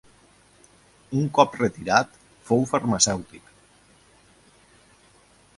Un 1.19 1.27
cop 1.35 1.57
retirat 1.59 2.17
fou 2.49 2.65
farmacèutic. 2.71 3.55